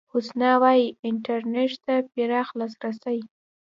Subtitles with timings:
[0.13, 3.19] حسنه وايي، انټرنېټ ته پراخ لاسرسي